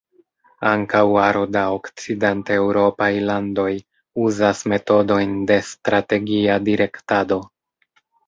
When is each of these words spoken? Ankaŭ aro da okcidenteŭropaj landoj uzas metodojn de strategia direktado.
Ankaŭ 0.67 1.01
aro 1.23 1.41
da 1.55 1.61
okcidenteŭropaj 1.73 3.09
landoj 3.31 3.67
uzas 4.29 4.63
metodojn 4.73 5.37
de 5.51 5.59
strategia 5.75 6.57
direktado. 6.71 7.39